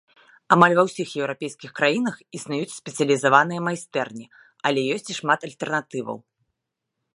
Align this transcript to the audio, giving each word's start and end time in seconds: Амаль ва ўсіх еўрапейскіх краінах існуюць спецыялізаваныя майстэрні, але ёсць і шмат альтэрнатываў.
Амаль 0.55 0.71
ва 0.77 0.83
ўсіх 0.85 1.09
еўрапейскіх 1.21 1.71
краінах 1.79 2.15
існуюць 2.39 2.73
спецыялізаваныя 2.79 3.61
майстэрні, 3.67 4.25
але 4.69 4.79
ёсць 4.95 5.09
і 5.15 5.19
шмат 5.21 5.39
альтэрнатываў. 5.49 6.17